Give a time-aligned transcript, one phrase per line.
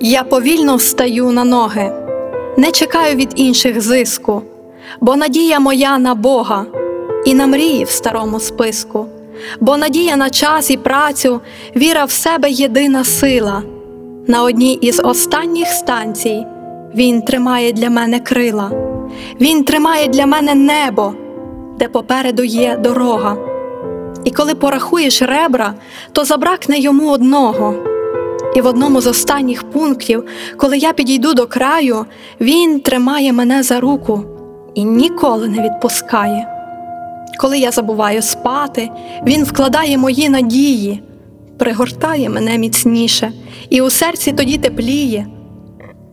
[0.00, 1.92] Я повільно встаю на ноги,
[2.56, 4.42] не чекаю від інших зиску,
[5.00, 6.66] бо надія моя на Бога
[7.24, 9.06] і на мрії в старому списку,
[9.60, 11.40] бо надія на час і працю,
[11.76, 13.62] віра в себе єдина сила.
[14.26, 16.46] На одній із останніх станцій
[16.94, 18.70] він тримає для мене крила,
[19.40, 21.14] він тримає для мене небо,
[21.78, 23.36] де попереду є дорога.
[24.24, 25.74] І коли порахуєш ребра,
[26.12, 27.93] то забракне йому одного.
[28.54, 30.24] І в одному з останніх пунктів,
[30.56, 32.06] коли я підійду до краю,
[32.40, 34.24] він тримає мене за руку
[34.74, 36.48] і ніколи не відпускає.
[37.40, 38.90] Коли я забуваю спати,
[39.26, 41.02] він вкладає мої надії,
[41.58, 43.32] пригортає мене міцніше,
[43.70, 45.26] і у серці тоді тепліє.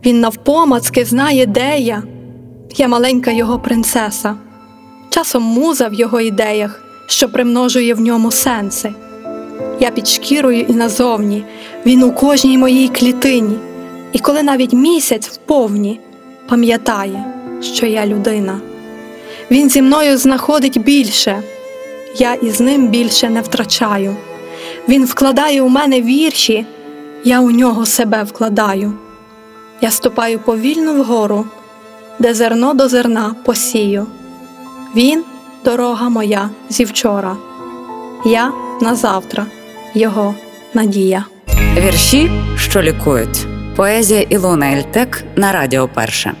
[0.06, 2.02] Він навпомацки знає, де я.
[2.76, 4.36] Я маленька його принцеса,
[5.10, 8.94] часом муза в його ідеях, що примножує в ньому сенси.
[9.80, 11.44] Я під шкірою і назовні,
[11.86, 13.58] він у кожній моїй клітині,
[14.12, 16.00] і коли навіть місяць вповні
[16.48, 17.24] пам'ятає,
[17.60, 18.60] що я людина.
[19.50, 21.42] Він зі мною знаходить більше,
[22.16, 24.16] я із ним більше не втрачаю.
[24.88, 26.66] Він вкладає у мене вірші,
[27.24, 28.92] я у нього себе вкладаю.
[29.80, 31.46] Я ступаю повільно вгору,
[32.18, 34.06] де зерно до зерна посію.
[34.96, 35.24] Він
[35.64, 37.36] дорога моя зі вчора,
[38.24, 39.46] я на завтра,
[39.94, 40.34] його
[40.74, 41.24] надія.
[41.76, 43.46] Вірші, що лікують.
[43.76, 46.34] Поезія Ілона Ельтек на Радіо Перше.